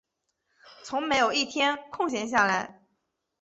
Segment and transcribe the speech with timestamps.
[0.83, 2.79] 从没有一天空閒下来